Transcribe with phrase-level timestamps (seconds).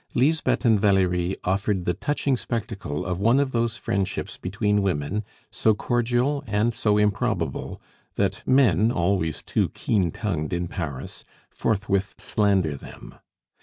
[0.15, 5.75] Lisbeth and Valerie offered the touching spectacle of one of those friendships between women, so
[5.75, 7.79] cordial and so improbable,
[8.15, 13.13] that men, always too keen tongued in Paris, forthwith slander them.